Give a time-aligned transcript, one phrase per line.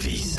[0.00, 0.38] service.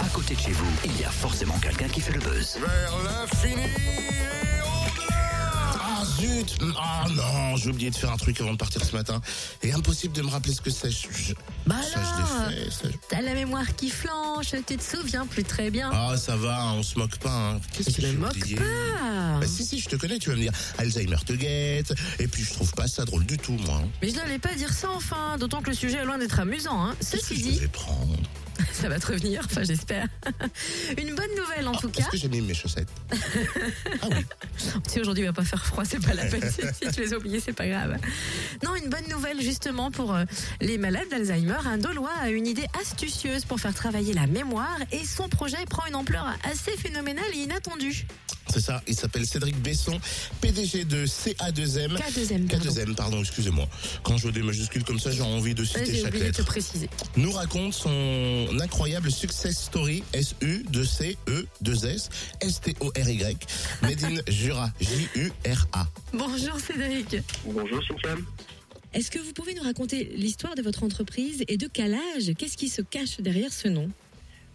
[0.00, 2.58] À côté de chez vous, il y a forcément quelqu'un qui fait le buzz.
[2.60, 8.52] Vers l'infini et au-delà Ah zut Ah non, j'ai oublié de faire un truc avant
[8.52, 9.20] de partir ce matin.
[9.62, 10.90] Et impossible de me rappeler ce que c'est.
[10.90, 11.34] Je- je-
[11.66, 12.70] Bah ça, alors, je l'ai fait.
[12.72, 15.90] ça, je- t'as la mémoire qui flanche, tu te souviens plus très bien.
[15.92, 17.30] Ah, ça va, on se moque pas.
[17.52, 17.60] Hein.
[17.72, 19.38] Qu'est-ce que je moque oublié pas.
[19.40, 21.94] Bah, si, si, je te connais, tu vas me dire Alzheimer te guette.
[22.18, 23.80] Et puis, je trouve pas ça drôle du tout, moi.
[23.84, 23.88] hein.
[24.02, 26.82] Mais je n'allais pas dire ça enfin, d'autant que le sujet est loin d'être amusant.
[26.84, 26.96] Hein.
[26.98, 28.16] Qu'est-ce que Ceci je dit, devais prendre?
[28.78, 30.06] Ça va te revenir, enfin j'espère.
[30.98, 32.02] Une bonne nouvelle en tout cas.
[32.02, 32.88] Est-ce que j'ai mis mes chaussettes
[34.02, 34.24] Ah oui.
[34.86, 36.50] Si aujourd'hui il va pas faire froid, c'est pas la peine.
[36.50, 37.96] si si tu les as oubliés, c'est pas grave.
[38.64, 40.24] Non, une bonne nouvelle justement pour euh,
[40.60, 41.58] les malades d'Alzheimer.
[41.66, 45.86] Un Dolois a une idée astucieuse pour faire travailler la mémoire et son projet prend
[45.86, 48.06] une ampleur assez phénoménale et inattendue.
[48.52, 50.00] C'est ça, il s'appelle Cédric Besson,
[50.40, 51.96] PDG de CA2M.
[51.98, 52.70] K2M, pardon.
[52.70, 53.68] K2M, pardon, excusez-moi.
[54.02, 56.24] Quand je vois des majuscules comme ça, j'ai envie de citer J'ai chaque de te
[56.24, 56.44] lettre.
[56.44, 56.88] préciser.
[57.16, 62.08] Nous raconte son incroyable success story SU 2 C E 2 S
[62.40, 63.36] S T O R Y
[63.82, 65.86] Made in Jura J U R A.
[66.12, 67.16] Bonjour Cédric.
[67.44, 68.16] Bonjour Cynthia.
[68.94, 72.32] Est-ce que vous pouvez nous raconter l'histoire de votre entreprise et de quel âge?
[72.38, 73.90] Qu'est-ce qui se cache derrière ce nom?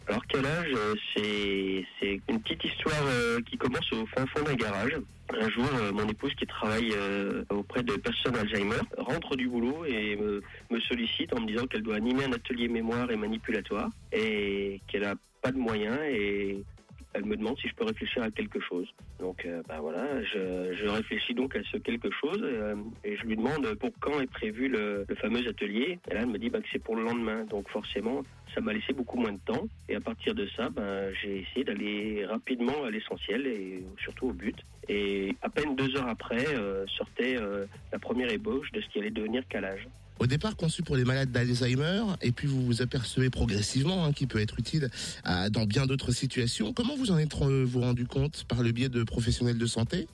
[0.07, 4.55] Alors quel âge euh, C'est une petite histoire euh, qui commence au fin fond d'un
[4.55, 4.97] garage.
[5.29, 6.93] Un jour, euh, mon épouse qui travaille
[7.49, 11.83] auprès de personnes Alzheimer rentre du boulot et me, me sollicite en me disant qu'elle
[11.83, 16.63] doit animer un atelier mémoire et manipulatoire et qu'elle a pas de moyens et
[17.13, 18.87] elle me demande si je peux réfléchir à quelque chose.
[19.19, 23.35] Donc euh, bah voilà, je, réfléchis donc à ce quelque chose euh, et je lui
[23.35, 25.99] demande pour quand est prévu le, le fameux atelier.
[26.09, 27.43] Et là, elle me dit bah, que c'est pour le lendemain.
[27.45, 29.67] Donc forcément, ça m'a laissé beaucoup moins de temps.
[29.89, 34.33] Et à partir de ça, ben, j'ai essayé d'aller rapidement à l'essentiel et surtout au
[34.33, 34.57] but.
[34.89, 38.99] Et à peine deux heures après, euh, sortait euh, la première ébauche de ce qui
[38.99, 39.87] allait devenir calage.
[40.19, 44.27] Au départ conçu pour les malades d'Alzheimer, et puis vous vous apercevez progressivement hein, qu'il
[44.27, 44.89] peut être utile
[45.23, 46.71] à- dans bien d'autres situations.
[46.73, 50.07] Comment vous en êtes euh, vous rendu compte par le biais de professionnels de santé?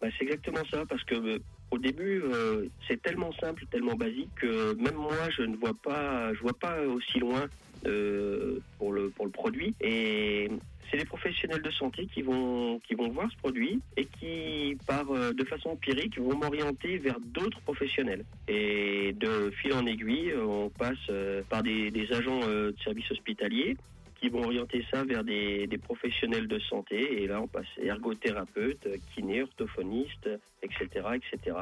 [0.00, 1.38] Bah, c'est exactement ça, parce que euh,
[1.70, 6.32] au début, euh, c'est tellement simple, tellement basique que même moi, je ne vois pas,
[6.34, 7.44] je vois pas aussi loin
[7.86, 9.74] euh, pour le pour le produit.
[9.80, 10.48] Et
[10.90, 15.10] c'est les professionnels de santé qui vont qui vont voir ce produit et qui, par
[15.10, 18.24] euh, de façon empirique, vont m'orienter vers d'autres professionnels.
[18.46, 23.76] Et de fil en aiguille, euh, on passe euh, par des, agents de services hospitaliers
[24.20, 27.22] qui vont orienter ça vers des, des professionnels de santé.
[27.22, 30.28] Et là, on passe ergothérapeute, kiné, orthophoniste,
[30.62, 31.56] etc., etc.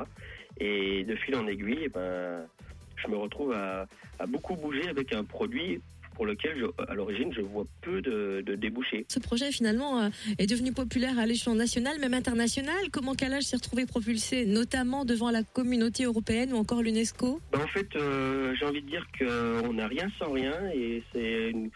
[0.59, 2.47] Et de fil en aiguille, eh ben,
[2.97, 3.87] je me retrouve à
[4.27, 5.81] beaucoup bouger avec un produit
[6.17, 9.05] pour lequel, je, à l'origine, je vois peu de, de débouchés.
[9.09, 12.75] Ce projet finalement euh, est devenu populaire à l'échelon national, même international.
[12.91, 17.41] Comment Calage s'est retrouvé propulsé, notamment devant la communauté européenne ou encore l'UNESCO?
[17.53, 21.51] Ben, en fait, euh, j'ai envie de dire qu'on n'a rien sans rien et c'est
[21.51, 21.71] une-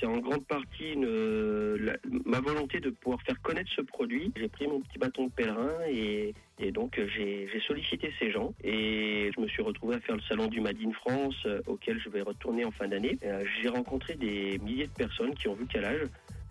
[0.00, 4.32] c'est en grande partie ma volonté de pouvoir faire connaître ce produit.
[4.36, 6.34] J'ai pris mon petit bâton de pèlerin et,
[6.72, 10.46] donc euh, j'ai sollicité ces gens et je me suis retrouvé à faire le salon
[10.46, 13.18] du Made in France euh, auquel je vais retourner en fin d'année.
[13.24, 16.02] Euh, J'ai rencontré des milliers de personnes qui ont vu Calage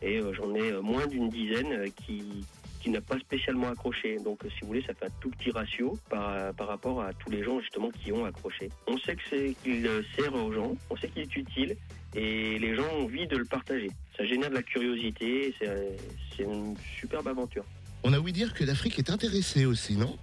[0.02, 2.46] et j'en ai moins d'une dizaine qui
[2.82, 4.16] qui n'a pas spécialement accroché.
[4.20, 7.30] Donc, si vous voulez, ça fait un tout petit ratio par, par rapport à tous
[7.30, 8.70] les gens justement qui ont accroché.
[8.88, 9.86] On sait que c'est qu'il
[10.16, 11.76] sert aux gens, on sait qu'il est utile
[12.16, 13.90] et les gens ont envie de le partager.
[14.18, 17.64] Ça génère de la curiosité, c'est une superbe aventure.
[18.04, 20.18] On a ouï dire que l'Afrique est intéressée aussi, non?